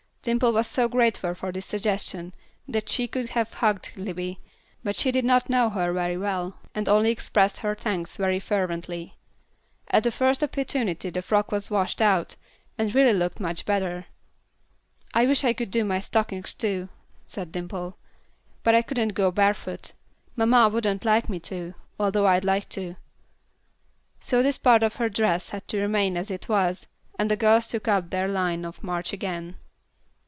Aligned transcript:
Dimple 0.23 0.53
was 0.53 0.67
so 0.67 0.87
grateful 0.87 1.33
for 1.33 1.51
this 1.51 1.65
suggestion 1.65 2.35
that 2.67 2.89
she 2.89 3.07
could 3.07 3.29
have 3.29 3.55
hugged 3.55 3.91
Libbie; 3.97 4.37
but 4.83 4.95
she 4.95 5.11
did 5.11 5.25
not 5.25 5.49
know 5.49 5.71
her 5.71 5.91
very 5.93 6.15
well, 6.15 6.59
and 6.75 6.87
only 6.87 7.09
expressed 7.09 7.57
her 7.61 7.73
thanks 7.73 8.17
very 8.17 8.39
fervently. 8.39 9.17
At 9.87 10.03
the 10.03 10.11
first 10.11 10.43
opportunity 10.43 11.09
the 11.09 11.23
frock 11.23 11.51
was 11.51 11.71
washed 11.71 12.03
out, 12.03 12.35
and 12.77 12.93
really 12.93 13.13
looked 13.17 13.39
much 13.39 13.65
better. 13.65 14.05
"I 15.11 15.25
wish 15.25 15.43
I 15.43 15.53
could 15.53 15.71
do 15.71 15.83
my 15.83 15.99
stockings, 15.99 16.53
too," 16.53 16.89
said 17.25 17.51
Dimple, 17.51 17.97
"but 18.61 18.75
I 18.75 18.83
couldn't 18.83 19.15
go 19.15 19.31
barefoot. 19.31 19.93
Mamma 20.35 20.69
wouldn't 20.71 21.03
like 21.03 21.29
me 21.29 21.39
to, 21.39 21.73
although 21.99 22.27
I'd 22.27 22.45
like 22.45 22.69
to." 22.69 22.95
So 24.19 24.43
this 24.43 24.59
part 24.59 24.83
of 24.83 24.97
her 24.97 25.09
dress 25.09 25.49
had 25.49 25.67
to 25.69 25.81
remain 25.81 26.15
as 26.15 26.29
it 26.29 26.47
was, 26.47 26.85
and 27.17 27.31
the 27.31 27.35
girls 27.35 27.69
took 27.69 27.87
up 27.87 28.11
their 28.11 28.27
line 28.27 28.65
of 28.65 28.83
march 28.83 29.13
again. 29.13 29.55